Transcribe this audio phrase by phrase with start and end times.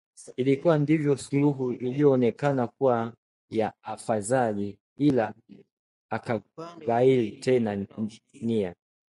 [0.41, 3.13] Ikawa ndiyo suluhu iliyoonekana kuwa
[3.49, 5.33] ya afadhali ila
[6.09, 7.87] akaghairi tena
[8.41, 8.75] nia